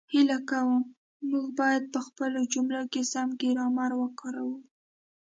[0.13, 0.83] هیله کووم،
[1.29, 4.57] موږ باید په خپلو جملو کې سم ګرامر وکاروو